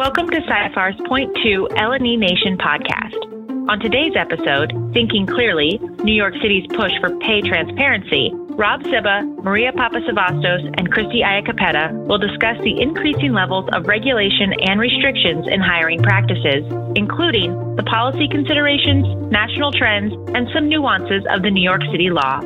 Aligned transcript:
Welcome 0.00 0.30
to 0.30 0.40
Seyfarth's 0.40 0.98
Point 1.06 1.28
2 1.44 1.76
L&E 1.76 2.16
Nation 2.16 2.56
podcast. 2.56 3.20
On 3.68 3.78
today's 3.78 4.16
episode, 4.16 4.72
Thinking 4.94 5.26
Clearly, 5.26 5.78
New 6.02 6.14
York 6.14 6.32
City's 6.40 6.64
push 6.72 6.90
for 7.02 7.14
pay 7.18 7.42
transparency, 7.42 8.30
Rob 8.56 8.80
Szyba, 8.84 9.44
Maria 9.44 9.72
Papasevastos, 9.72 10.72
and 10.78 10.90
Christy 10.90 11.20
Iacopetta 11.20 11.92
will 12.08 12.16
discuss 12.16 12.56
the 12.64 12.80
increasing 12.80 13.34
levels 13.34 13.68
of 13.74 13.88
regulation 13.88 14.54
and 14.64 14.80
restrictions 14.80 15.44
in 15.46 15.60
hiring 15.60 16.02
practices, 16.02 16.64
including 16.96 17.52
the 17.76 17.82
policy 17.82 18.26
considerations, 18.26 19.04
national 19.30 19.70
trends, 19.70 20.14
and 20.34 20.48
some 20.54 20.66
nuances 20.66 21.24
of 21.28 21.42
the 21.42 21.50
New 21.50 21.62
York 21.62 21.82
City 21.92 22.08
law. 22.08 22.40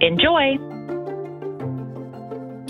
Enjoy! 0.00 0.56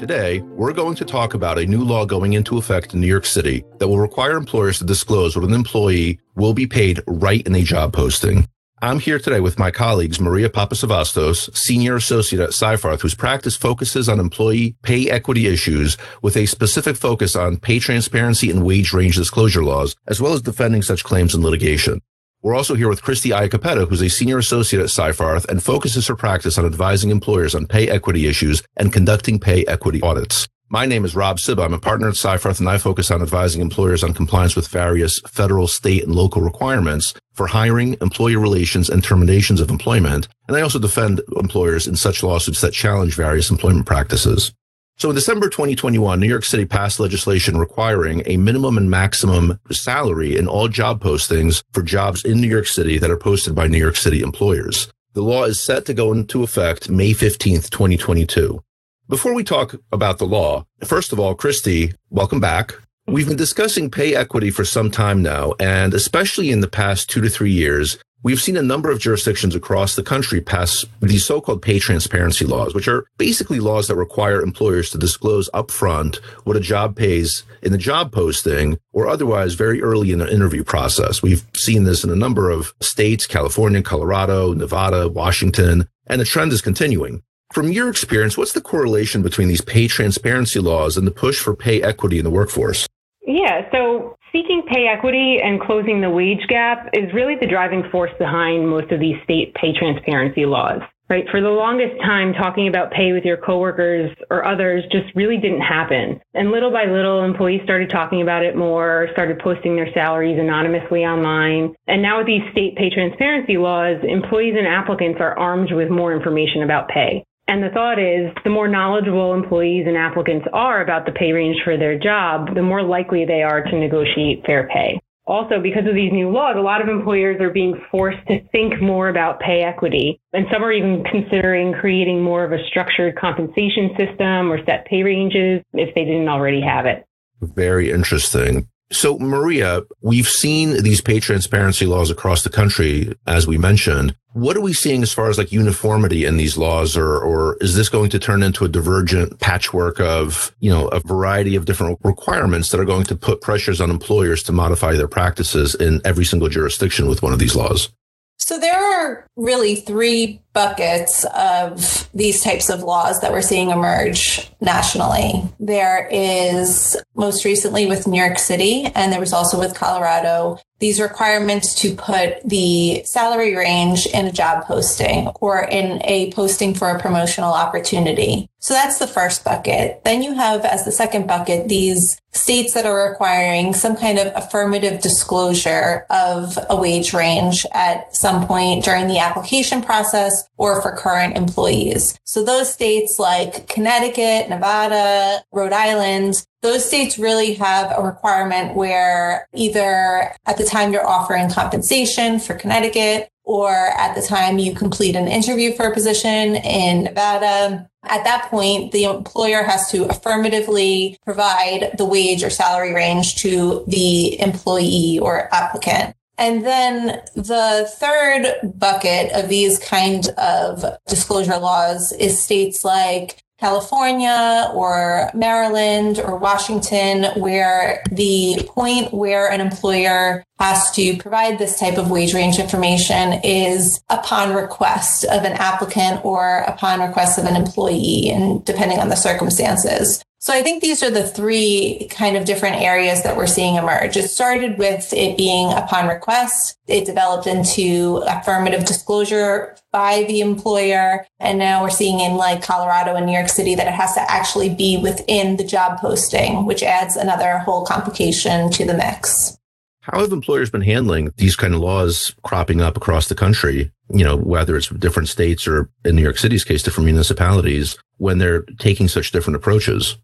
Today, 0.07 0.41
we're 0.43 0.75
going 0.75 0.97
to 0.97 1.05
talk 1.07 1.33
about 1.33 1.59
a 1.59 1.65
new 1.65 1.83
law 1.83 2.05
going 2.05 2.35
into 2.35 2.59
effect 2.59 2.93
in 2.93 3.01
New 3.01 3.07
York 3.07 3.25
City 3.25 3.65
that 3.79 3.89
will 3.89 3.99
require 3.99 4.37
employers 4.37 4.79
to 4.81 4.85
disclose 4.85 5.35
what 5.35 5.47
an 5.47 5.55
employee 5.55 6.21
will 6.37 6.53
be 6.53 6.67
paid 6.67 7.01
right 7.07 7.41
in 7.47 7.55
a 7.55 7.63
job 7.63 7.95
posting. 7.95 8.47
I'm 8.83 8.99
here 8.99 9.19
today 9.19 9.41
with 9.41 9.59
my 9.59 9.71
colleagues, 9.71 10.21
Maria 10.21 10.51
Papasevastos, 10.51 11.57
Senior 11.57 11.97
Associate 11.97 12.43
at 12.43 12.51
Seyfarth, 12.51 13.01
whose 13.01 13.15
practice 13.15 13.57
focuses 13.57 14.07
on 14.11 14.21
employee 14.21 14.77
pay 14.83 15.09
equity 15.09 15.47
issues 15.47 15.97
with 16.21 16.37
a 16.37 16.45
specific 16.45 16.97
focus 16.97 17.35
on 17.35 17.57
pay 17.57 17.79
transparency 17.79 18.51
and 18.51 18.63
wage 18.63 18.93
range 18.93 19.17
disclosure 19.17 19.65
laws, 19.65 19.97
as 20.07 20.21
well 20.21 20.35
as 20.35 20.43
defending 20.43 20.83
such 20.83 21.03
claims 21.03 21.35
in 21.35 21.43
litigation. 21.43 22.03
We're 22.45 22.55
also 22.55 22.75
here 22.75 22.91
with 22.91 23.03
Christy 23.03 23.31
Iacopetta, 23.31 23.89
who's 23.89 24.03
a 24.03 24.11
senior 24.11 24.37
associate 24.37 24.83
at 24.83 24.91
Seyfarth 24.91 25.49
and 25.49 25.63
focuses 25.63 26.07
her 26.09 26.15
practice 26.15 26.59
on 26.59 26.67
advising 26.67 27.09
employers 27.09 27.55
on 27.55 27.67
pay 27.67 27.89
equity 27.89 28.27
issues 28.27 28.63
and 28.77 28.93
conducting 28.93 29.41
pay 29.41 29.65
equity 29.65 30.03
audits. 30.03 30.47
My 30.69 30.85
name 30.85 31.07
is 31.07 31.17
Rob 31.17 31.39
Szyba. 31.39 31.65
I'm 31.65 31.73
a 31.73 31.79
partner 31.79 32.07
at 32.09 32.17
Seyfarth 32.17 32.61
and 32.61 32.69
I 32.69 32.77
focus 32.77 33.11
on 33.11 33.23
advising 33.23 33.63
employers 33.63 34.05
on 34.05 34.13
compliance 34.13 34.57
with 34.57 34.69
various 34.69 35.21
federal, 35.21 35.67
state, 35.67 36.05
and 36.05 36.15
local 36.15 36.43
requirements 36.43 37.15
for 37.33 37.47
hiring, 37.47 37.97
employee 38.03 38.37
relations, 38.37 38.91
and 38.91 39.03
terminations 39.03 39.59
of 39.59 39.71
employment. 39.71 40.29
And 40.47 40.55
I 40.55 40.61
also 40.61 40.79
defend 40.79 41.23
employers 41.39 41.87
in 41.87 41.97
such 41.97 42.23
lawsuits 42.23 42.61
that 42.61 42.75
challenge 42.75 43.15
various 43.15 43.51
employment 43.51 43.87
practices. 43.87 44.53
So 44.97 45.09
in 45.11 45.17
December 45.17 45.49
2021, 45.49 46.21
New 46.21 46.29
York 46.29 46.45
City 46.45 46.65
passed 46.65 47.01
legislation 47.01 47.59
requiring 47.59 48.23
a 48.27 48.37
minimum 48.37 48.79
and 48.79 48.89
maximum 48.89 49.59
salary 49.73 50.37
in 50.37 50.47
all 50.47 50.69
job 50.69 51.03
postings 51.03 51.65
for 51.73 51.83
jobs 51.83 52.25
in 52.25 52.41
New 52.41 52.49
York 52.49 52.69
City 52.69 52.99
that 52.99 53.11
are 53.11 53.17
posted 53.17 53.57
by 53.57 53.67
New 53.67 53.79
York 53.79 53.97
City 53.97 54.21
employers. 54.21 54.93
The 55.15 55.23
law 55.23 55.45
is 55.45 55.61
set 55.61 55.85
to 55.87 55.95
go 55.95 56.13
into 56.13 56.45
effect 56.45 56.89
May 56.89 57.11
15th, 57.11 57.71
2022. 57.71 58.63
Before 59.09 59.35
we 59.35 59.43
talk 59.43 59.75
about 59.91 60.19
the 60.19 60.27
law, 60.27 60.65
first 60.85 61.13
of 61.13 61.19
all, 61.19 61.35
Christy, 61.35 61.93
welcome 62.11 62.41
back. 62.41 62.75
We've 63.09 63.29
been 63.29 63.37
discussing 63.37 63.91
pay 63.91 64.15
equity 64.15 64.51
for 64.51 64.65
some 64.65 64.93
time 64.93 65.23
now, 65.23 65.55
and 65.59 65.93
especially 65.93 66.53
in 66.53 66.61
the 66.61 66.69
past 66.69 67.11
two 67.11 67.21
to 67.21 67.29
three 67.29 67.53
years, 67.53 67.99
We've 68.25 68.41
seen 68.41 68.57
a 68.57 68.63
number 68.63 68.91
of 68.91 69.01
jurisdictions 69.01 69.55
across 69.55 69.97
the 69.97 70.03
country 70.03 70.41
pass 70.41 70.83
these 71.03 71.27
so-called 71.27 71.61
pay 71.61 71.79
transparency 71.79 72.47
laws, 72.47 72.75
which 72.75 72.89
are 72.89 73.05
basically 73.19 73.61
laws 73.61 73.87
that 73.89 73.97
require 73.97 74.41
employers 74.41 74.89
to 74.91 74.99
disclose 74.99 75.51
upfront 75.51 76.25
what 76.45 76.57
a 76.57 76.61
job 76.61 76.97
pays 76.97 77.43
in 77.63 77.71
the 77.71 77.77
job 77.77 78.13
posting 78.13 78.79
or 78.95 79.09
otherwise 79.09 79.53
very 79.53 79.83
early 79.83 80.11
in 80.11 80.21
the 80.21 80.33
interview 80.33 80.65
process. 80.65 81.21
We've 81.21 81.45
seen 81.55 81.85
this 81.85 82.03
in 82.03 82.09
a 82.09 82.17
number 82.17 82.49
of 82.49 82.73
states, 82.81 83.27
California, 83.27 83.83
Colorado, 83.83 84.55
Nevada, 84.55 85.07
Washington, 85.07 85.87
and 86.07 86.19
the 86.19 86.25
trend 86.25 86.51
is 86.53 86.63
continuing. 86.63 87.23
From 87.53 87.73
your 87.73 87.91
experience, 87.91 88.39
what's 88.39 88.55
the 88.55 88.63
correlation 88.63 89.21
between 89.21 89.49
these 89.49 89.61
pay 89.61 89.87
transparency 89.87 90.61
laws 90.61 90.97
and 90.97 91.07
the 91.07 91.11
push 91.11 91.39
for 91.39 91.55
pay 91.55 91.83
equity 91.83 92.17
in 92.21 92.25
the 92.25 92.31
workforce? 92.31 92.87
Yeah, 93.27 93.71
so 93.71 93.94
seeking 94.35 94.63
pay 94.67 94.89
equity 94.89 95.39
and 95.43 95.61
closing 95.61 96.01
the 96.01 96.11
wage 96.11 96.45
gap 96.49 96.91
is 96.93 97.15
really 97.15 97.37
the 97.41 97.47
driving 97.47 97.85
force 97.93 98.11
behind 98.19 98.69
most 98.69 98.91
of 98.91 98.99
these 98.99 99.17
state 99.23 99.55
pay 99.55 99.73
transparency 99.73 100.45
laws. 100.45 100.81
Right. 101.07 101.27
For 101.31 101.43
the 101.43 101.51
longest 101.51 102.01
time, 102.01 102.33
talking 102.33 102.67
about 102.67 102.91
pay 102.91 103.13
with 103.13 103.25
your 103.25 103.37
coworkers 103.37 104.11
or 104.31 104.47
others 104.47 104.83
just 104.91 105.15
really 105.15 105.37
didn't 105.37 105.61
happen. 105.61 106.19
And 106.33 106.51
little 106.51 106.73
by 106.73 106.87
little, 106.87 107.23
employees 107.25 107.61
started 107.63 107.91
talking 107.91 108.23
about 108.23 108.43
it 108.43 108.57
more, 108.57 109.09
started 109.13 109.39
posting 109.39 109.77
their 109.77 109.93
salaries 109.93 110.39
anonymously 110.41 111.05
online. 111.05 111.75
And 111.87 112.01
now 112.01 112.19
with 112.19 112.27
these 112.27 112.41
state 112.53 112.77
pay 112.77 112.89
transparency 112.89 113.59
laws, 113.59 113.99
employees 114.03 114.55
and 114.57 114.67
applicants 114.67 115.21
are 115.21 115.39
armed 115.39 115.73
with 115.73 115.91
more 115.91 116.15
information 116.15 116.63
about 116.63 116.89
pay. 116.89 117.23
And 117.47 117.63
the 117.63 117.69
thought 117.71 117.99
is 117.99 118.33
the 118.43 118.51
more 118.51 118.69
knowledgeable 118.69 119.35
employees 119.35 119.85
and 119.87 119.97
applicants 119.97 120.47
are 120.53 120.83
about 120.83 121.05
the 121.05 121.13
pay 121.13 121.33
range 121.33 121.59
for 121.63 121.77
their 121.77 121.99
job, 121.99 122.55
the 122.55 122.63
more 122.63 122.83
likely 122.83 123.25
they 123.25 123.43
are 123.43 123.63
to 123.63 123.79
negotiate 123.79 124.45
fair 124.47 124.69
pay. 124.73 124.99
Also, 125.27 125.59
because 125.63 125.87
of 125.89 125.95
these 125.95 126.13
new 126.13 126.31
laws, 126.31 126.57
a 126.59 126.61
lot 126.61 126.83
of 126.83 126.89
employers 126.89 127.41
are 127.41 127.51
being 127.51 127.81
forced 127.91 128.27
to 128.29 128.47
think 128.49 128.81
more 128.81 129.09
about 129.09 129.41
pay 129.41 129.63
equity. 129.63 130.21
And 130.35 130.47
some 130.53 130.63
are 130.63 130.73
even 130.73 131.03
considering 131.05 131.73
creating 131.73 132.23
more 132.23 132.45
of 132.45 132.53
a 132.53 132.63
structured 132.69 133.17
compensation 133.17 133.91
system 133.97 134.53
or 134.53 134.63
set 134.67 134.85
pay 134.87 135.03
ranges 135.03 135.63
if 135.73 135.95
they 135.95 136.05
didn't 136.05 136.29
already 136.29 136.61
have 136.61 136.85
it. 136.85 137.07
Very 137.41 137.91
interesting. 137.91 138.69
So, 138.95 139.19
Maria, 139.19 139.83
we've 140.03 140.29
seen 140.29 140.83
these 140.85 141.01
pay 141.01 141.19
transparency 141.19 141.85
laws 141.85 142.11
across 142.11 142.45
the 142.45 142.51
country, 142.51 143.13
as 143.27 143.45
we 143.45 143.59
mentioned. 143.59 144.15
What 144.35 144.57
are 144.57 144.61
we 144.61 144.73
seeing 144.73 145.03
as 145.03 145.13
far 145.13 145.29
as 145.29 145.37
like 145.37 145.51
uniformity 145.51 146.25
in 146.25 146.37
these 146.37 146.57
laws, 146.57 146.97
or 146.97 147.19
or 147.19 147.57
is 147.61 147.75
this 147.75 147.89
going 147.89 148.11
to 148.11 148.21
turn 148.21 148.43
into 148.43 148.65
a 148.65 148.69
divergent 148.69 149.41
patchwork 149.41 150.01
of 150.01 150.55
you 150.61 150.71
know 150.71 150.87
a 150.89 151.01
variety 151.01 151.57
of 151.57 151.65
different 151.65 151.99
requirements 152.05 152.71
that 152.71 152.81
are 152.81 152.85
going 152.85 153.05
to 153.05 153.17
put 153.17 153.41
pressures 153.41 153.81
on 153.81 153.91
employers 153.91 154.45
to 154.45 154.53
modify 154.53 154.95
their 154.95 155.09
practices 155.09 155.75
in 155.75 156.01
every 156.05 156.25
single 156.25 156.49
jurisdiction 156.49 157.09
with 157.09 157.21
one 157.23 157.33
of 157.33 157.41
these 157.41 157.57
laws? 157.57 157.91
So 158.39 158.59
there 158.59 158.79
are 158.79 158.94
really 159.37 159.77
three 159.77 160.41
buckets 160.53 161.27
of 161.37 162.09
these 162.15 162.43
types 162.43 162.71
of 162.71 162.83
laws 162.83 163.21
that 163.21 163.33
we're 163.33 163.43
seeing 163.43 163.71
emerge 163.71 164.51
nationally. 164.61 165.43
There 165.59 166.09
is 166.11 166.97
most 167.17 167.45
recently 167.45 167.87
with 167.87 168.07
New 168.07 168.21
York 168.21 168.39
City, 168.39 168.87
and 168.95 169.13
there 169.13 169.21
was 169.21 169.33
also 169.33 169.59
with 169.59 169.75
Colorado, 169.75 170.59
these 170.79 171.01
requirements 171.01 171.75
to 171.77 171.95
put 171.95 172.43
the 172.45 173.03
salary 173.05 173.57
range 173.57 174.07
in 174.07 174.27
a 174.27 174.33
job 174.33 174.65
posting 174.65 175.29
or 175.41 175.65
in 175.65 176.01
a 176.05 176.31
posting 176.33 176.75
for 176.75 176.91
a 176.91 177.01
promotional 177.01 177.53
opportunity. 177.53 178.49
So 178.61 178.75
that's 178.75 178.99
the 178.99 179.07
first 179.07 179.45
bucket. 179.45 180.03
Then 180.05 180.23
you 180.23 180.35
have 180.35 180.65
as 180.65 180.85
the 180.85 180.93
second 180.93 181.27
bucket, 181.27 181.69
these 181.69 182.21
states 182.33 182.75
that 182.75 182.87
are 182.87 183.11
requiring 183.11 183.75
some 183.75 183.97
kind 183.97 184.19
of 184.19 184.33
affirmative 184.35 185.01
disclosure 185.01 186.07
of 186.11 186.59
a 186.71 186.77
wage 186.77 187.13
range 187.13 187.65
at 187.73 188.15
some 188.15 188.47
point 188.47 188.85
during 188.85 188.94
the 189.03 189.19
application 189.19 189.83
process 189.83 190.49
or 190.57 190.81
for 190.81 190.97
current 190.97 191.37
employees. 191.37 192.19
So 192.25 192.45
those 192.45 192.73
states 192.73 193.19
like 193.19 193.69
Connecticut, 193.69 194.49
Nevada, 194.49 195.43
Rhode 195.53 195.73
Island, 195.73 196.47
those 196.63 196.85
states 196.85 197.19
really 197.19 197.55
have 197.55 197.93
a 197.97 198.03
requirement 198.03 198.75
where 198.75 199.47
either 199.53 200.33
at 200.47 200.57
the 200.57 200.65
time 200.65 200.93
you're 200.93 201.07
offering 201.07 201.51
compensation 201.51 202.39
for 202.39 202.55
Connecticut 202.55 203.29
or 203.43 203.71
at 203.71 204.15
the 204.15 204.23
time 204.23 204.59
you 204.59 204.75
complete 204.75 205.17
an 205.17 205.29
interview 205.29 205.75
for 205.75 205.87
a 205.87 205.93
position 205.93 206.57
in 206.57 207.05
Nevada, 207.05 207.89
at 208.05 208.25
that 208.25 208.49
point, 208.51 208.93
the 208.93 209.05
employer 209.05 209.63
has 209.63 209.91
to 209.91 210.05
affirmatively 210.05 211.19
provide 211.25 211.93
the 211.97 212.05
wage 212.05 212.43
or 212.43 212.51
salary 212.51 212.95
range 212.95 213.37
to 213.37 213.85
the 213.87 214.41
employee 214.41 215.19
or 215.19 215.53
applicant. 215.55 216.15
And 216.37 216.65
then 216.65 217.23
the 217.35 217.89
third 217.99 218.73
bucket 218.79 219.33
of 219.33 219.49
these 219.49 219.79
kind 219.79 220.29
of 220.31 220.85
disclosure 221.07 221.59
laws 221.59 222.13
is 222.13 222.41
states 222.41 222.85
like 222.85 223.45
California 223.61 224.69
or 224.75 225.31
Maryland 225.33 226.19
or 226.19 226.37
Washington, 226.37 227.41
where 227.41 228.03
the 228.11 228.69
point 228.69 229.15
where 229.15 229.51
an 229.51 229.61
employer 229.61 230.43
has 230.59 230.91
to 230.93 231.17
provide 231.19 231.59
this 231.59 231.79
type 231.79 231.97
of 231.97 232.11
wage 232.11 232.35
range 232.35 232.59
information 232.59 233.41
is 233.45 234.03
upon 234.11 234.55
request 234.55 235.25
of 235.25 235.45
an 235.45 235.53
applicant 235.53 236.25
or 236.25 236.59
upon 236.67 237.01
request 237.01 237.39
of 237.39 237.45
an 237.45 237.57
employee, 237.57 238.29
and 238.29 238.65
depending 238.65 238.99
on 238.99 239.09
the 239.09 239.17
circumstances. 239.17 240.23
So 240.45 240.53
I 240.53 240.63
think 240.63 240.83
these 240.83 241.03
are 241.03 241.11
the 241.11 241.27
three 241.27 242.07
kind 242.11 242.37
of 242.37 242.45
different 242.45 242.77
areas 242.77 243.23
that 243.23 243.35
we're 243.35 243.47
seeing 243.47 243.77
emerge. 243.77 244.15
It 244.19 244.29
started 244.29 244.77
with 244.77 245.11
it 245.15 245.39
being 245.39 245.73
upon 245.73 246.07
request. 246.07 246.77
It 246.87 247.07
developed 247.07 247.47
into 247.47 248.23
affirmative 248.27 248.85
disclosure 248.85 249.75
by 249.91 250.25
the 250.25 250.43
employer. 250.43 251.25
And 251.41 251.59
now 251.59 251.83
we're 251.83 251.89
seeing 251.89 252.21
in 252.21 252.35
like 252.35 252.63
Colorado 252.63 253.15
and 253.15 253.25
New 253.25 253.33
York 253.33 253.49
City 253.49 253.75
that 253.75 253.87
it 253.87 253.95
has 253.95 254.13
to 254.17 254.31
actually 254.31 254.69
be 254.69 254.99
within 254.99 255.57
the 255.57 255.65
job 255.65 255.99
posting, 255.99 256.67
which 256.67 256.83
adds 256.83 257.17
another 257.17 257.57
whole 257.61 257.87
complication 257.87 258.71
to 258.73 258.85
the 258.85 258.93
mix. 258.93 259.57
How 260.03 260.21
have 260.21 260.33
employers 260.33 260.69
been 260.69 260.83
handling 260.83 261.33
these 261.39 261.57
kind 261.57 261.73
of 261.73 261.81
laws 261.81 262.35
cropping 262.43 262.83
up 262.83 262.99
across 262.99 263.29
the 263.29 263.35
country? 263.35 263.91
You 264.11 264.25
know, 264.25 264.37
whether 264.37 264.77
it's 264.77 264.91
different 264.91 265.31
states 265.31 265.67
or 265.67 265.89
in 266.05 266.17
New 266.17 266.23
York 266.23 266.37
City's 266.37 266.65
case, 266.65 266.83
different 266.83 267.07
municipalities 267.07 267.97
when 268.19 268.37
they're 268.37 268.65
taking 268.79 269.09
such 269.09 269.33
different 269.33 269.57
approaches? 269.57 270.19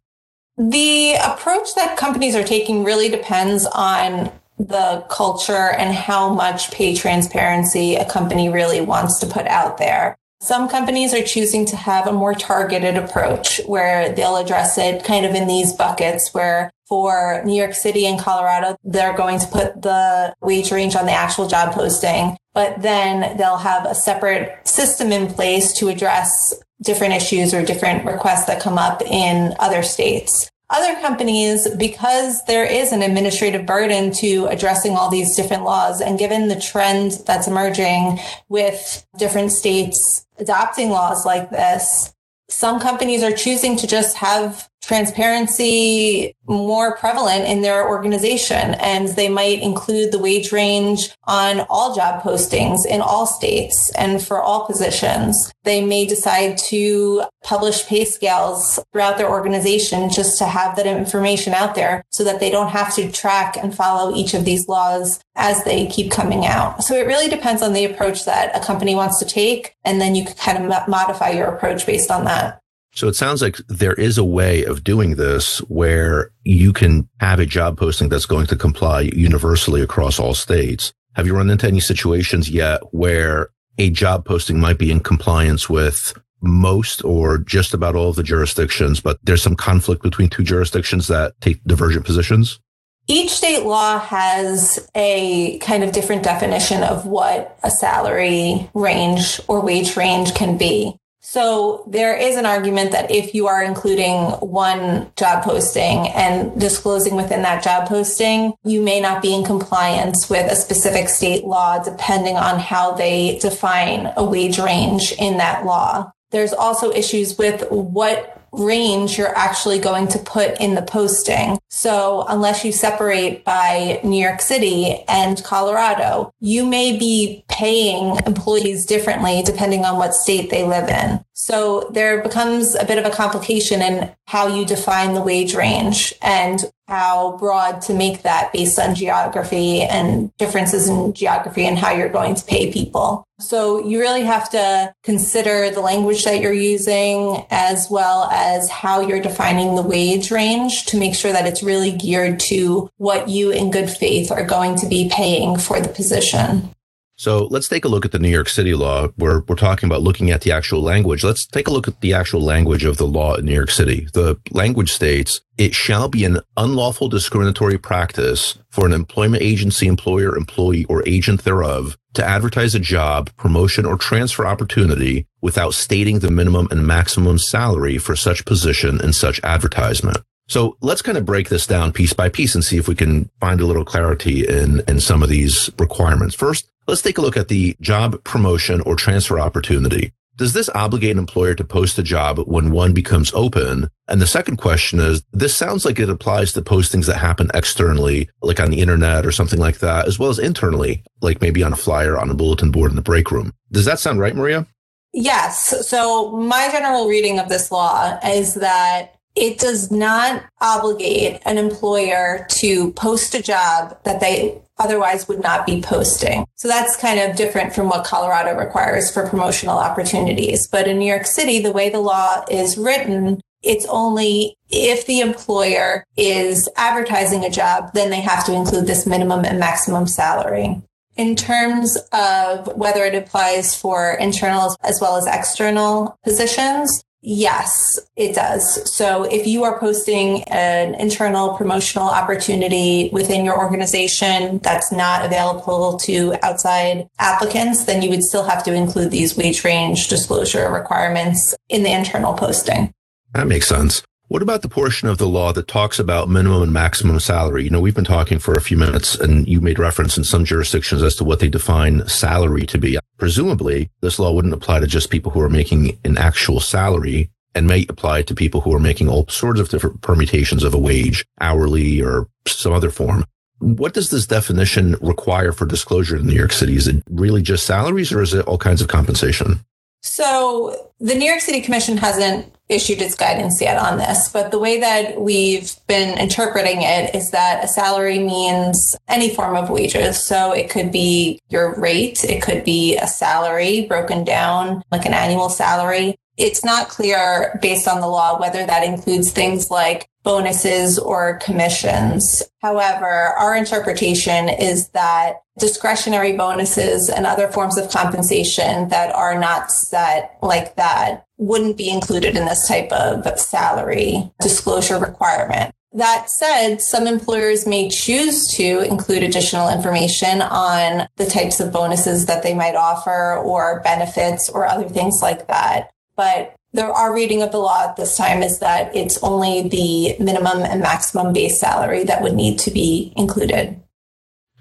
The 0.60 1.14
approach 1.14 1.74
that 1.76 1.96
companies 1.96 2.36
are 2.36 2.44
taking 2.44 2.84
really 2.84 3.08
depends 3.08 3.64
on 3.64 4.30
the 4.58 5.02
culture 5.08 5.70
and 5.70 5.94
how 5.94 6.34
much 6.34 6.70
pay 6.70 6.94
transparency 6.94 7.94
a 7.94 8.04
company 8.04 8.50
really 8.50 8.82
wants 8.82 9.18
to 9.20 9.26
put 9.26 9.46
out 9.46 9.78
there. 9.78 10.18
Some 10.42 10.68
companies 10.68 11.14
are 11.14 11.22
choosing 11.22 11.64
to 11.64 11.76
have 11.76 12.06
a 12.06 12.12
more 12.12 12.34
targeted 12.34 12.98
approach 12.98 13.62
where 13.64 14.12
they'll 14.14 14.36
address 14.36 14.76
it 14.76 15.02
kind 15.02 15.24
of 15.24 15.34
in 15.34 15.48
these 15.48 15.72
buckets 15.72 16.34
where 16.34 16.70
for 16.90 17.40
New 17.44 17.54
York 17.54 17.72
City 17.72 18.04
and 18.04 18.18
Colorado, 18.18 18.76
they're 18.82 19.16
going 19.16 19.38
to 19.38 19.46
put 19.46 19.80
the 19.80 20.34
wage 20.42 20.72
range 20.72 20.96
on 20.96 21.06
the 21.06 21.12
actual 21.12 21.46
job 21.46 21.72
posting, 21.72 22.36
but 22.52 22.82
then 22.82 23.38
they'll 23.38 23.56
have 23.56 23.86
a 23.86 23.94
separate 23.94 24.66
system 24.66 25.12
in 25.12 25.28
place 25.28 25.72
to 25.74 25.88
address 25.88 26.52
different 26.82 27.14
issues 27.14 27.54
or 27.54 27.64
different 27.64 28.04
requests 28.04 28.46
that 28.46 28.60
come 28.60 28.76
up 28.76 29.00
in 29.02 29.54
other 29.60 29.84
states. 29.84 30.50
Other 30.68 31.00
companies, 31.00 31.68
because 31.76 32.44
there 32.44 32.64
is 32.64 32.92
an 32.92 33.02
administrative 33.02 33.66
burden 33.66 34.12
to 34.14 34.46
addressing 34.46 34.96
all 34.96 35.10
these 35.10 35.36
different 35.36 35.64
laws, 35.64 36.00
and 36.00 36.18
given 36.18 36.48
the 36.48 36.60
trend 36.60 37.22
that's 37.26 37.46
emerging 37.46 38.18
with 38.48 39.06
different 39.16 39.52
states 39.52 40.26
adopting 40.38 40.90
laws 40.90 41.24
like 41.24 41.50
this, 41.50 42.12
some 42.48 42.80
companies 42.80 43.22
are 43.22 43.32
choosing 43.32 43.76
to 43.76 43.86
just 43.86 44.16
have 44.16 44.68
transparency 44.82 46.34
more 46.46 46.96
prevalent 46.96 47.46
in 47.46 47.62
their 47.62 47.88
organization 47.88 48.74
and 48.80 49.08
they 49.08 49.28
might 49.28 49.62
include 49.62 50.10
the 50.10 50.18
wage 50.18 50.50
range 50.50 51.14
on 51.24 51.60
all 51.70 51.94
job 51.94 52.22
postings 52.22 52.78
in 52.88 53.00
all 53.00 53.26
states 53.26 53.92
and 53.96 54.22
for 54.22 54.42
all 54.42 54.66
positions. 54.66 55.52
They 55.64 55.84
may 55.84 56.06
decide 56.06 56.58
to 56.68 57.22
publish 57.44 57.86
pay 57.86 58.04
scales 58.04 58.80
throughout 58.92 59.16
their 59.16 59.30
organization 59.30 60.10
just 60.10 60.38
to 60.38 60.44
have 60.44 60.76
that 60.76 60.86
information 60.86 61.54
out 61.54 61.74
there 61.74 62.04
so 62.10 62.24
that 62.24 62.40
they 62.40 62.50
don't 62.50 62.70
have 62.70 62.94
to 62.96 63.10
track 63.12 63.56
and 63.56 63.74
follow 63.74 64.14
each 64.14 64.34
of 64.34 64.44
these 64.44 64.66
laws 64.68 65.20
as 65.36 65.62
they 65.64 65.86
keep 65.86 66.10
coming 66.10 66.46
out. 66.46 66.82
So 66.82 66.94
it 66.94 67.06
really 67.06 67.28
depends 67.28 67.62
on 67.62 67.72
the 67.72 67.84
approach 67.84 68.24
that 68.24 68.56
a 68.56 68.64
company 68.64 68.94
wants 68.94 69.18
to 69.20 69.24
take. 69.24 69.74
And 69.84 70.00
then 70.00 70.14
you 70.14 70.24
can 70.24 70.34
kind 70.34 70.72
of 70.72 70.88
modify 70.88 71.30
your 71.30 71.46
approach 71.46 71.86
based 71.86 72.10
on 72.10 72.24
that. 72.24 72.60
So 73.00 73.08
it 73.08 73.16
sounds 73.16 73.40
like 73.40 73.56
there 73.66 73.94
is 73.94 74.18
a 74.18 74.24
way 74.24 74.62
of 74.62 74.84
doing 74.84 75.14
this 75.14 75.60
where 75.70 76.32
you 76.44 76.74
can 76.74 77.08
have 77.18 77.40
a 77.40 77.46
job 77.46 77.78
posting 77.78 78.10
that's 78.10 78.26
going 78.26 78.46
to 78.48 78.56
comply 78.56 79.10
universally 79.14 79.80
across 79.80 80.18
all 80.18 80.34
states. 80.34 80.92
Have 81.14 81.26
you 81.26 81.34
run 81.34 81.48
into 81.48 81.66
any 81.66 81.80
situations 81.80 82.50
yet 82.50 82.82
where 82.92 83.48
a 83.78 83.88
job 83.88 84.26
posting 84.26 84.60
might 84.60 84.76
be 84.76 84.90
in 84.90 85.00
compliance 85.00 85.66
with 85.66 86.12
most 86.42 87.02
or 87.02 87.38
just 87.38 87.72
about 87.72 87.96
all 87.96 88.10
of 88.10 88.16
the 88.16 88.22
jurisdictions, 88.22 89.00
but 89.00 89.18
there's 89.22 89.42
some 89.42 89.56
conflict 89.56 90.02
between 90.02 90.28
two 90.28 90.44
jurisdictions 90.44 91.06
that 91.06 91.32
take 91.40 91.64
divergent 91.64 92.04
positions? 92.04 92.60
Each 93.06 93.30
state 93.30 93.64
law 93.64 93.98
has 93.98 94.90
a 94.94 95.58
kind 95.60 95.82
of 95.82 95.92
different 95.92 96.22
definition 96.22 96.82
of 96.82 97.06
what 97.06 97.58
a 97.62 97.70
salary 97.70 98.68
range 98.74 99.40
or 99.48 99.62
wage 99.62 99.96
range 99.96 100.34
can 100.34 100.58
be. 100.58 100.99
So 101.20 101.84
there 101.86 102.16
is 102.16 102.36
an 102.36 102.46
argument 102.46 102.92
that 102.92 103.10
if 103.10 103.34
you 103.34 103.46
are 103.46 103.62
including 103.62 104.22
one 104.40 105.12
job 105.16 105.44
posting 105.44 106.08
and 106.08 106.58
disclosing 106.58 107.14
within 107.14 107.42
that 107.42 107.62
job 107.62 107.88
posting, 107.88 108.54
you 108.64 108.80
may 108.80 109.00
not 109.00 109.22
be 109.22 109.34
in 109.34 109.44
compliance 109.44 110.30
with 110.30 110.50
a 110.50 110.56
specific 110.56 111.08
state 111.08 111.44
law 111.44 111.82
depending 111.82 112.36
on 112.36 112.58
how 112.58 112.92
they 112.92 113.38
define 113.38 114.12
a 114.16 114.24
wage 114.24 114.58
range 114.58 115.12
in 115.18 115.36
that 115.36 115.64
law. 115.66 116.10
There's 116.30 116.52
also 116.52 116.90
issues 116.90 117.36
with 117.36 117.68
what 117.70 118.39
range 118.52 119.18
you're 119.18 119.36
actually 119.36 119.78
going 119.78 120.08
to 120.08 120.18
put 120.18 120.60
in 120.60 120.74
the 120.74 120.82
posting. 120.82 121.58
So 121.68 122.24
unless 122.28 122.64
you 122.64 122.72
separate 122.72 123.44
by 123.44 124.00
New 124.04 124.22
York 124.22 124.40
City 124.40 125.04
and 125.08 125.42
Colorado, 125.44 126.32
you 126.40 126.66
may 126.66 126.96
be 126.96 127.44
paying 127.48 128.18
employees 128.26 128.86
differently 128.86 129.42
depending 129.44 129.84
on 129.84 129.96
what 129.96 130.14
state 130.14 130.50
they 130.50 130.64
live 130.64 130.88
in. 130.88 131.24
So 131.34 131.88
there 131.92 132.22
becomes 132.22 132.74
a 132.74 132.84
bit 132.84 132.98
of 132.98 133.06
a 133.06 133.14
complication 133.14 133.80
in 133.80 134.10
how 134.26 134.46
you 134.46 134.66
define 134.66 135.14
the 135.14 135.22
wage 135.22 135.54
range 135.54 136.12
and 136.22 136.60
how 136.86 137.36
broad 137.38 137.80
to 137.82 137.94
make 137.94 138.22
that 138.22 138.52
based 138.52 138.78
on 138.78 138.94
geography 138.94 139.82
and 139.82 140.36
differences 140.38 140.88
in 140.88 141.14
geography 141.14 141.64
and 141.64 141.78
how 141.78 141.92
you're 141.92 142.08
going 142.08 142.34
to 142.34 142.44
pay 142.44 142.72
people. 142.72 143.24
So 143.38 143.86
you 143.86 144.00
really 144.00 144.22
have 144.22 144.50
to 144.50 144.92
consider 145.02 145.70
the 145.70 145.80
language 145.80 146.24
that 146.24 146.40
you're 146.40 146.52
using 146.52 147.46
as 147.50 147.88
well 147.88 148.24
as 148.24 148.68
how 148.68 149.00
you're 149.00 149.22
defining 149.22 149.76
the 149.76 149.82
wage 149.82 150.30
range 150.30 150.84
to 150.86 150.98
make 150.98 151.14
sure 151.14 151.32
that 151.32 151.46
it's 151.46 151.62
really 151.62 151.92
geared 151.92 152.40
to 152.40 152.90
what 152.98 153.28
you 153.28 153.50
in 153.50 153.70
good 153.70 153.88
faith 153.88 154.30
are 154.30 154.44
going 154.44 154.76
to 154.76 154.86
be 154.86 155.08
paying 155.10 155.56
for 155.56 155.80
the 155.80 155.88
position. 155.88 156.74
So 157.20 157.48
let's 157.50 157.68
take 157.68 157.84
a 157.84 157.88
look 157.88 158.06
at 158.06 158.12
the 158.12 158.18
New 158.18 158.30
York 158.30 158.48
City 158.48 158.72
law. 158.72 159.08
We're, 159.18 159.40
we're 159.40 159.54
talking 159.54 159.86
about 159.86 160.00
looking 160.00 160.30
at 160.30 160.40
the 160.40 160.52
actual 160.52 160.80
language. 160.80 161.22
Let's 161.22 161.44
take 161.44 161.68
a 161.68 161.70
look 161.70 161.86
at 161.86 162.00
the 162.00 162.14
actual 162.14 162.40
language 162.40 162.82
of 162.82 162.96
the 162.96 163.06
law 163.06 163.34
in 163.34 163.44
New 163.44 163.52
York 163.52 163.70
City. 163.70 164.08
The 164.14 164.40
language 164.52 164.90
states, 164.90 165.42
it 165.58 165.74
shall 165.74 166.08
be 166.08 166.24
an 166.24 166.40
unlawful 166.56 167.10
discriminatory 167.10 167.76
practice 167.76 168.56
for 168.70 168.86
an 168.86 168.94
employment 168.94 169.42
agency, 169.42 169.86
employer, 169.86 170.34
employee, 170.34 170.86
or 170.86 171.06
agent 171.06 171.44
thereof 171.44 171.98
to 172.14 172.24
advertise 172.24 172.74
a 172.74 172.80
job, 172.80 173.30
promotion, 173.36 173.84
or 173.84 173.98
transfer 173.98 174.46
opportunity 174.46 175.26
without 175.42 175.74
stating 175.74 176.20
the 176.20 176.30
minimum 176.30 176.68
and 176.70 176.86
maximum 176.86 177.36
salary 177.36 177.98
for 177.98 178.16
such 178.16 178.46
position 178.46 178.98
in 179.04 179.12
such 179.12 179.42
advertisement. 179.44 180.16
So 180.48 180.78
let's 180.80 181.02
kind 181.02 181.18
of 181.18 181.26
break 181.26 181.48
this 181.50 181.66
down 181.66 181.92
piece 181.92 182.12
by 182.12 182.28
piece 182.28 182.54
and 182.56 182.64
see 182.64 182.78
if 182.78 182.88
we 182.88 182.96
can 182.96 183.30
find 183.38 183.60
a 183.60 183.66
little 183.66 183.84
clarity 183.84 184.48
in, 184.48 184.82
in 184.88 184.98
some 184.98 185.22
of 185.22 185.28
these 185.28 185.70
requirements. 185.78 186.34
First, 186.34 186.69
let's 186.90 187.02
take 187.02 187.18
a 187.18 187.22
look 187.22 187.36
at 187.36 187.48
the 187.48 187.76
job 187.80 188.22
promotion 188.24 188.80
or 188.80 188.96
transfer 188.96 189.38
opportunity. 189.38 190.12
Does 190.36 190.54
this 190.54 190.68
obligate 190.74 191.12
an 191.12 191.18
employer 191.18 191.54
to 191.54 191.64
post 191.64 191.98
a 191.98 192.02
job 192.02 192.38
when 192.46 192.72
one 192.72 192.92
becomes 192.92 193.32
open? 193.32 193.88
And 194.08 194.20
the 194.20 194.26
second 194.26 194.56
question 194.56 194.98
is, 194.98 195.22
this 195.32 195.56
sounds 195.56 195.84
like 195.84 196.00
it 196.00 196.10
applies 196.10 196.52
to 196.54 196.62
postings 196.62 197.06
that 197.06 197.18
happen 197.18 197.50
externally, 197.54 198.28
like 198.42 198.58
on 198.58 198.70
the 198.70 198.80
internet 198.80 199.24
or 199.24 199.30
something 199.30 199.60
like 199.60 199.78
that, 199.78 200.08
as 200.08 200.18
well 200.18 200.30
as 200.30 200.38
internally, 200.38 201.04
like 201.20 201.40
maybe 201.40 201.62
on 201.62 201.72
a 201.72 201.76
flyer 201.76 202.18
on 202.18 202.30
a 202.30 202.34
bulletin 202.34 202.72
board 202.72 202.90
in 202.90 202.96
the 202.96 203.02
break 203.02 203.30
room. 203.30 203.52
Does 203.70 203.84
that 203.84 204.00
sound 204.00 204.18
right, 204.18 204.34
Maria? 204.34 204.66
Yes. 205.12 205.86
So 205.86 206.32
my 206.32 206.70
general 206.72 207.06
reading 207.06 207.38
of 207.38 207.48
this 207.48 207.70
law 207.70 208.18
is 208.24 208.54
that 208.54 209.14
it 209.36 209.58
does 209.58 209.92
not 209.92 210.42
obligate 210.60 211.40
an 211.44 211.56
employer 211.56 212.46
to 212.58 212.92
post 212.92 213.34
a 213.34 213.42
job 213.42 213.96
that 214.04 214.20
they 214.20 214.60
otherwise 214.80 215.28
would 215.28 215.42
not 215.42 215.66
be 215.66 215.80
posting. 215.80 216.44
So 216.56 216.66
that's 216.66 216.96
kind 216.96 217.20
of 217.20 217.36
different 217.36 217.72
from 217.72 217.88
what 217.88 218.04
Colorado 218.04 218.58
requires 218.58 219.12
for 219.12 219.28
promotional 219.28 219.78
opportunities. 219.78 220.66
But 220.66 220.88
in 220.88 220.98
New 220.98 221.08
York 221.08 221.26
City, 221.26 221.60
the 221.60 221.72
way 221.72 221.90
the 221.90 222.00
law 222.00 222.44
is 222.50 222.76
written, 222.76 223.40
it's 223.62 223.86
only 223.86 224.56
if 224.70 225.06
the 225.06 225.20
employer 225.20 226.04
is 226.16 226.68
advertising 226.76 227.44
a 227.44 227.50
job, 227.50 227.90
then 227.92 228.10
they 228.10 228.20
have 228.20 228.44
to 228.46 228.54
include 228.54 228.86
this 228.86 229.06
minimum 229.06 229.44
and 229.44 229.60
maximum 229.60 230.06
salary. 230.06 230.80
In 231.16 231.36
terms 231.36 231.98
of 232.12 232.74
whether 232.76 233.04
it 233.04 233.14
applies 233.14 233.76
for 233.76 234.12
internal 234.14 234.74
as 234.82 235.00
well 235.00 235.16
as 235.16 235.26
external 235.26 236.16
positions, 236.24 237.02
Yes, 237.22 237.98
it 238.16 238.34
does. 238.34 238.94
So 238.94 239.24
if 239.24 239.46
you 239.46 239.64
are 239.64 239.78
posting 239.78 240.42
an 240.44 240.94
internal 240.94 241.54
promotional 241.54 242.08
opportunity 242.08 243.10
within 243.12 243.44
your 243.44 243.58
organization 243.58 244.58
that's 244.58 244.90
not 244.90 245.26
available 245.26 245.98
to 245.98 246.34
outside 246.42 247.08
applicants, 247.18 247.84
then 247.84 248.00
you 248.00 248.08
would 248.08 248.22
still 248.22 248.44
have 248.44 248.64
to 248.64 248.72
include 248.72 249.10
these 249.10 249.36
wage 249.36 249.64
range 249.64 250.08
disclosure 250.08 250.70
requirements 250.70 251.54
in 251.68 251.82
the 251.82 251.92
internal 251.92 252.32
posting. 252.32 252.92
That 253.34 253.46
makes 253.46 253.68
sense. 253.68 254.02
What 254.30 254.42
about 254.42 254.62
the 254.62 254.68
portion 254.68 255.08
of 255.08 255.18
the 255.18 255.26
law 255.26 255.52
that 255.54 255.66
talks 255.66 255.98
about 255.98 256.28
minimum 256.28 256.62
and 256.62 256.72
maximum 256.72 257.18
salary? 257.18 257.64
You 257.64 257.70
know, 257.70 257.80
we've 257.80 257.96
been 257.96 258.04
talking 258.04 258.38
for 258.38 258.54
a 258.54 258.60
few 258.60 258.76
minutes 258.76 259.16
and 259.16 259.44
you 259.48 259.60
made 259.60 259.80
reference 259.80 260.16
in 260.16 260.22
some 260.22 260.44
jurisdictions 260.44 261.02
as 261.02 261.16
to 261.16 261.24
what 261.24 261.40
they 261.40 261.48
define 261.48 262.06
salary 262.06 262.64
to 262.66 262.78
be. 262.78 262.96
Presumably, 263.18 263.90
this 264.02 264.20
law 264.20 264.30
wouldn't 264.32 264.54
apply 264.54 264.78
to 264.78 264.86
just 264.86 265.10
people 265.10 265.32
who 265.32 265.40
are 265.40 265.48
making 265.48 265.98
an 266.04 266.16
actual 266.16 266.60
salary 266.60 267.28
and 267.56 267.66
may 267.66 267.84
apply 267.88 268.22
to 268.22 268.32
people 268.36 268.60
who 268.60 268.72
are 268.72 268.78
making 268.78 269.08
all 269.08 269.26
sorts 269.26 269.58
of 269.58 269.68
different 269.68 270.00
permutations 270.00 270.62
of 270.62 270.74
a 270.74 270.78
wage, 270.78 271.24
hourly 271.40 272.00
or 272.00 272.28
some 272.46 272.72
other 272.72 272.90
form. 272.90 273.24
What 273.58 273.94
does 273.94 274.10
this 274.10 274.28
definition 274.28 274.94
require 275.00 275.50
for 275.50 275.66
disclosure 275.66 276.18
in 276.18 276.28
New 276.28 276.34
York 276.34 276.52
City? 276.52 276.76
Is 276.76 276.86
it 276.86 277.02
really 277.10 277.42
just 277.42 277.66
salaries 277.66 278.12
or 278.12 278.22
is 278.22 278.32
it 278.32 278.46
all 278.46 278.58
kinds 278.58 278.80
of 278.80 278.86
compensation? 278.86 279.64
So 280.02 280.92
the 280.98 281.14
New 281.14 281.26
York 281.26 281.40
City 281.40 281.60
Commission 281.60 281.96
hasn't 281.96 282.52
issued 282.68 283.02
its 283.02 283.14
guidance 283.14 283.60
yet 283.60 283.76
on 283.76 283.98
this, 283.98 284.28
but 284.28 284.50
the 284.50 284.58
way 284.58 284.78
that 284.80 285.20
we've 285.20 285.74
been 285.88 286.16
interpreting 286.18 286.82
it 286.82 287.14
is 287.14 287.32
that 287.32 287.64
a 287.64 287.68
salary 287.68 288.20
means 288.20 288.96
any 289.08 289.34
form 289.34 289.56
of 289.56 289.70
wages. 289.70 290.24
So 290.24 290.52
it 290.52 290.70
could 290.70 290.92
be 290.92 291.40
your 291.48 291.74
rate, 291.78 292.22
it 292.24 292.42
could 292.42 292.64
be 292.64 292.96
a 292.96 293.08
salary 293.08 293.86
broken 293.86 294.24
down 294.24 294.82
like 294.92 295.04
an 295.04 295.14
annual 295.14 295.48
salary. 295.48 296.16
It's 296.36 296.64
not 296.64 296.88
clear 296.88 297.58
based 297.60 297.88
on 297.88 298.00
the 298.00 298.06
law 298.06 298.40
whether 298.40 298.64
that 298.64 298.84
includes 298.84 299.32
things 299.32 299.70
like 299.70 300.08
bonuses 300.22 300.98
or 300.98 301.38
commissions. 301.38 302.42
However, 302.60 303.06
our 303.06 303.56
interpretation 303.56 304.48
is 304.48 304.88
that 304.90 305.42
discretionary 305.58 306.32
bonuses 306.36 307.08
and 307.08 307.26
other 307.26 307.48
forms 307.48 307.78
of 307.78 307.90
compensation 307.90 308.88
that 308.88 309.14
are 309.14 309.38
not 309.38 309.70
set 309.70 310.38
like 310.42 310.76
that 310.76 311.26
wouldn't 311.38 311.76
be 311.76 311.90
included 311.90 312.36
in 312.36 312.46
this 312.46 312.66
type 312.68 312.90
of 312.92 313.26
salary 313.38 314.30
disclosure 314.40 314.98
requirement. 314.98 315.74
That 315.92 316.30
said, 316.30 316.80
some 316.80 317.08
employers 317.08 317.66
may 317.66 317.88
choose 317.88 318.46
to 318.54 318.80
include 318.88 319.24
additional 319.24 319.68
information 319.68 320.40
on 320.40 321.08
the 321.16 321.26
types 321.26 321.58
of 321.58 321.72
bonuses 321.72 322.26
that 322.26 322.44
they 322.44 322.54
might 322.54 322.76
offer 322.76 323.36
or 323.36 323.80
benefits 323.80 324.48
or 324.48 324.66
other 324.66 324.88
things 324.88 325.18
like 325.20 325.48
that. 325.48 325.90
But 326.14 326.54
there, 326.72 326.90
our 326.90 327.14
reading 327.14 327.42
of 327.42 327.52
the 327.52 327.58
law 327.58 327.88
at 327.88 327.96
this 327.96 328.16
time 328.16 328.42
is 328.42 328.60
that 328.60 328.94
it's 328.94 329.22
only 329.22 329.68
the 329.68 330.16
minimum 330.22 330.62
and 330.62 330.80
maximum 330.80 331.32
base 331.32 331.58
salary 331.58 332.04
that 332.04 332.22
would 332.22 332.34
need 332.34 332.58
to 332.60 332.70
be 332.70 333.12
included. 333.16 333.80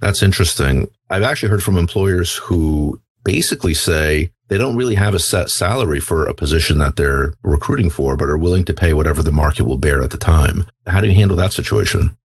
That's 0.02 0.24
interesting. 0.24 0.90
I've 1.10 1.24
actually 1.24 1.50
heard 1.50 1.64
from 1.64 1.78
employers 1.78 2.36
who 2.36 3.02
basically 3.24 3.74
say 3.74 4.32
they 4.48 4.58
don't 4.58 4.76
really 4.76 4.96
have 4.96 5.14
a 5.14 5.20
set 5.20 5.50
salary 5.50 6.00
for 6.00 6.26
a 6.26 6.34
position 6.34 6.80
that 6.80 6.96
they're 6.96 7.34
recruiting 7.44 7.90
for, 7.90 8.16
but 8.18 8.30
are 8.30 8.38
willing 8.38 8.66
to 8.66 8.74
pay 8.74 8.94
whatever 8.94 9.22
the 9.22 9.32
market 9.32 9.66
will 9.66 9.78
bear 9.78 10.02
at 10.02 10.10
the 10.10 10.18
time. 10.18 10.66
How 10.88 11.02
do 11.02 11.08
you 11.08 11.14
handle 11.14 11.38
that 11.38 11.54
situation? 11.54 12.18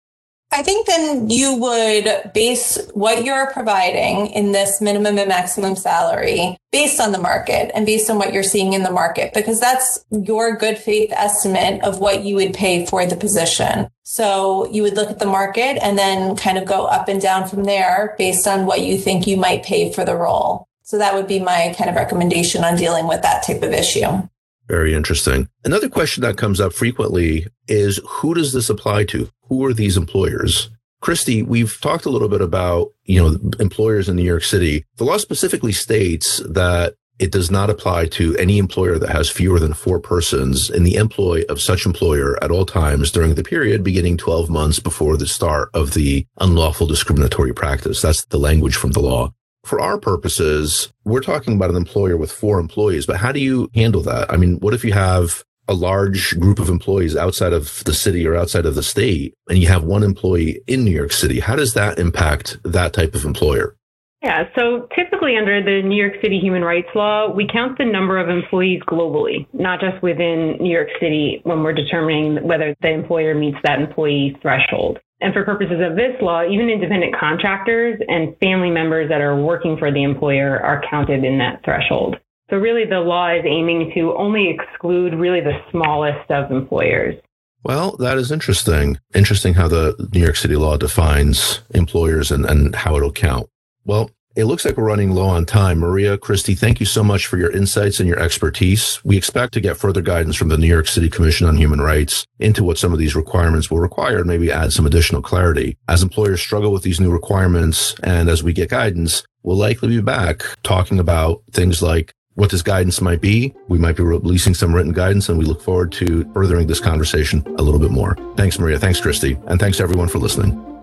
I 0.57 0.63
think 0.63 0.87
then 0.87 1.29
you 1.31 1.57
would 1.57 2.31
base 2.33 2.79
what 2.95 3.25
you're 3.25 3.51
providing 3.51 4.29
in 4.29 4.53
this 4.53 4.81
minimum 4.81 5.19
and 5.19 5.29
maximum 5.29 5.75
salary 5.75 6.57
based 6.71 7.01
on 7.01 7.11
the 7.11 7.19
market 7.19 7.73
and 7.75 7.85
based 7.85 8.09
on 8.09 8.19
what 8.19 8.33
you're 8.33 8.45
seeing 8.45 8.73
in 8.73 8.85
the 8.85 8.91
market, 8.93 9.35
because 9.35 9.59
that's 9.59 10.05
your 10.13 10.57
good 10.57 10.79
faith 10.79 11.11
estimate 11.13 11.83
of 11.83 11.99
what 11.99 12.23
you 12.23 12.37
would 12.37 12.55
pay 12.55 12.87
for 12.87 13.05
the 13.05 13.17
position. 13.17 13.89
So 14.05 14.71
you 14.71 14.83
would 14.85 14.95
look 14.95 15.11
at 15.11 15.19
the 15.19 15.27
market 15.27 15.83
and 15.83 15.99
then 15.99 16.37
kind 16.37 16.57
of 16.57 16.67
go 16.67 16.85
up 16.85 17.09
and 17.09 17.21
down 17.21 17.49
from 17.49 17.65
there 17.65 18.15
based 18.17 18.47
on 18.47 18.65
what 18.65 18.83
you 18.83 18.97
think 18.97 19.27
you 19.27 19.37
might 19.37 19.65
pay 19.65 19.93
for 19.93 20.05
the 20.05 20.15
role. 20.15 20.69
So 20.85 20.99
that 20.99 21.15
would 21.15 21.27
be 21.27 21.41
my 21.41 21.75
kind 21.77 21.91
of 21.91 21.97
recommendation 21.97 22.63
on 22.63 22.77
dealing 22.77 23.09
with 23.09 23.23
that 23.23 23.43
type 23.43 23.63
of 23.63 23.73
issue. 23.73 24.29
Very 24.69 24.95
interesting. 24.95 25.49
Another 25.65 25.89
question 25.89 26.23
that 26.23 26.39
comes 26.39 26.61
up 26.61 26.73
frequently 26.73 27.47
is 27.69 28.01
who 28.09 28.35
does 28.35 28.53
this 28.53 28.71
apply 28.71 29.05
to? 29.05 29.29
Who 29.49 29.65
are 29.65 29.75
these 29.75 29.97
employers? 29.97 30.71
Christy, 31.01 31.43
we've 31.43 31.79
talked 31.83 32.07
a 32.07 32.11
little 32.11 32.31
bit 32.31 32.41
about, 32.41 32.89
you 33.05 33.23
know, 33.23 33.39
employers 33.61 34.09
in 34.09 34.17
New 34.17 34.23
York 34.23 34.43
City. 34.43 34.85
The 34.97 35.05
law 35.05 35.19
specifically 35.19 35.73
states 35.73 36.41
that 36.49 36.95
it 37.19 37.31
does 37.31 37.51
not 37.51 37.69
apply 37.71 38.07
to 38.07 38.35
any 38.39 38.59
employer 38.59 38.99
that 38.99 39.11
has 39.11 39.31
fewer 39.31 39.61
than 39.61 39.75
four 39.75 40.01
persons 40.01 40.71
in 40.71 40.83
the 40.83 40.97
employ 40.97 41.43
of 41.49 41.61
such 41.61 41.87
employer 41.87 42.43
at 42.43 42.51
all 42.51 42.67
times 42.67 43.11
during 43.11 43.35
the 43.35 43.45
period 43.45 43.85
beginning 43.85 44.17
12 44.17 44.49
months 44.49 44.81
before 44.81 45.17
the 45.17 45.27
start 45.27 45.69
of 45.75 45.93
the 45.93 46.27
unlawful 46.41 46.87
discriminatory 46.87 47.53
practice. 47.53 48.01
That's 48.01 48.25
the 48.25 48.39
language 48.39 48.75
from 48.75 48.93
the 48.93 49.01
law 49.01 49.33
for 49.65 49.81
our 49.81 49.99
purposes, 49.99 50.93
we're 51.05 51.21
talking 51.21 51.55
about 51.55 51.71
an 51.71 51.77
employer 51.77 52.17
with 52.17 52.31
four 52.31 52.59
employees, 52.59 53.07
but 53.07 53.17
how 53.17 53.33
do 53.33 53.41
you 53.41 53.69
handle 53.75 54.03
that? 54.03 54.31
I 54.33 54.37
mean, 54.37 54.59
what 54.61 54.75
if 54.75 54.85
you 54.85 54.93
have 54.93 55.45
a 55.67 55.75
large 55.75 56.39
group 56.39 56.59
of 56.59 56.69
employees 56.69 57.17
outside 57.17 57.53
of 57.53 57.83
the 57.85 57.95
city 57.95 58.27
or 58.27 58.37
outside 58.37 58.67
of 58.67 58.75
the 58.75 58.83
state 58.83 59.35
and 59.49 59.59
you 59.59 59.67
have 59.67 59.85
one 59.85 60.03
employee 60.03 60.61
in 60.67 60.85
New 60.85 60.91
York 60.91 61.13
City? 61.13 61.41
How 61.41 61.57
does 61.57 61.75
that 61.75 61.99
impact 61.99 62.59
that 62.65 62.93
type 62.93 63.15
of 63.15 63.25
employer? 63.25 63.77
Yeah, 64.25 64.49
so 64.57 64.89
typically 64.97 65.37
under 65.37 65.63
the 65.63 65.87
New 65.87 66.03
York 66.03 66.15
City 66.23 66.39
human 66.39 66.63
rights 66.63 66.89
law, 66.95 67.31
we 67.31 67.47
count 67.47 67.77
the 67.77 67.85
number 67.85 68.17
of 68.17 68.31
employees 68.31 68.81
globally, 68.89 69.47
not 69.53 69.81
just 69.81 70.03
within 70.03 70.57
New 70.61 70.73
York 70.73 70.89
City 70.99 71.43
when 71.45 71.63
we're 71.63 71.75
determining 71.75 72.43
whether 72.43 72.75
the 72.81 72.89
employer 72.89 73.35
meets 73.35 73.59
that 73.65 73.79
employee 73.79 74.35
threshold. 74.41 74.99
And 75.21 75.35
for 75.35 75.45
purposes 75.45 75.77
of 75.85 75.97
this 75.97 76.17
law, 76.23 76.43
even 76.43 76.71
independent 76.71 77.15
contractors 77.15 78.01
and 78.09 78.35
family 78.39 78.71
members 78.71 79.11
that 79.11 79.21
are 79.21 79.37
working 79.37 79.77
for 79.77 79.93
the 79.93 80.03
employer 80.03 80.59
are 80.59 80.83
counted 80.89 81.23
in 81.23 81.37
that 81.39 81.63
threshold. 81.63 82.17
So 82.49 82.57
really 82.57 82.87
the 82.89 83.01
law 83.01 83.29
is 83.31 83.45
aiming 83.45 83.93
to 83.95 84.15
only 84.17 84.49
exclude 84.49 85.13
really 85.13 85.41
the 85.43 85.59
smallest 85.71 86.31
of 86.31 86.51
employers. 86.51 87.15
Well, 87.63 87.97
that 87.99 88.17
is 88.17 88.33
interesting. 88.33 88.99
Interesting 89.15 89.53
how 89.53 89.69
the 89.69 90.09
New 90.15 90.21
York 90.21 90.37
City 90.37 90.57
law 90.57 90.79
defines 90.79 91.61
employers 91.75 92.31
and, 92.31 92.47
and 92.47 92.75
how 92.75 92.97
it'll 92.97 93.13
count. 93.13 93.51
Well, 93.85 94.11
it 94.37 94.47
looks 94.47 94.65
like 94.65 94.77
we're 94.77 94.85
running 94.85 95.13
low 95.13 95.29
on 95.29 95.47
time. 95.47 95.79
Maria, 95.79 96.19
Christy, 96.19 96.57
thank 96.57 96.81
you 96.81 96.87
so 96.87 97.05
much 97.05 97.27
for 97.27 97.39
your 97.39 97.53
insights 97.53 98.01
and 98.01 98.09
your 98.09 98.19
expertise. 98.19 99.01
We 99.05 99.17
expect 99.17 99.55
to 99.55 99.61
get 99.61 99.77
further 99.77 100.03
guidance 100.03 100.35
from 100.35 100.49
the 100.49 100.59
New 100.59 100.67
York 100.67 100.89
City 100.89 101.09
Commission 101.09 101.47
on 101.47 101.57
Human 101.57 101.81
Rights 101.81 102.27
into 102.41 102.65
what 102.65 102.79
some 102.79 102.93
of 102.93 102.99
these 102.99 103.15
requirements 103.15 103.71
will 103.71 103.79
require 103.79 104.19
and 104.19 104.27
maybe 104.27 104.51
add 104.51 104.73
some 104.73 104.87
additional 104.87 105.23
clarity. 105.23 105.77
As 105.89 106.03
employers 106.03 106.41
struggle 106.41 106.73
with 106.73 106.83
these 106.83 106.99
new 106.99 107.13
requirements 107.13 107.95
and 108.03 108.29
as 108.29 108.43
we 108.43 108.53
get 108.53 108.71
guidance, 108.71 109.23
we'll 109.45 109.57
likely 109.57 109.89
be 109.89 110.01
back 110.01 110.43
talking 110.65 110.99
about 110.99 111.43
things 111.53 111.81
like 111.81 112.13
what 112.35 112.51
this 112.51 112.63
guidance 112.63 113.01
might 113.01 113.21
be. 113.21 113.55
We 113.69 113.79
might 113.79 113.97
be 113.97 114.03
releasing 114.03 114.55
some 114.55 114.75
written 114.75 114.93
guidance 114.93 115.29
and 115.29 115.39
we 115.39 115.45
look 115.45 115.63
forward 115.63 115.93
to 115.93 116.29
furthering 116.33 116.67
this 116.67 116.81
conversation 116.81 117.47
a 117.57 117.63
little 117.63 117.79
bit 117.79 117.93
more. 117.93 118.17
Thanks, 118.37 118.59
Maria. 118.59 118.81
Thanks, 118.81 119.01
Christy. 119.01 119.39
And 119.47 119.61
thanks 119.61 119.79
everyone 119.79 120.09
for 120.09 120.19
listening. 120.19 120.74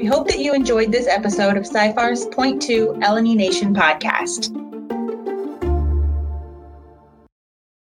We 0.00 0.06
hope 0.06 0.28
that 0.28 0.38
you 0.38 0.54
enjoyed 0.54 0.90
this 0.90 1.06
episode 1.06 1.58
of 1.58 1.64
Seyfarth's 1.64 2.24
Point 2.24 2.62
Two 2.62 2.98
L&E 3.02 3.34
Nation 3.34 3.74
podcast. 3.74 4.69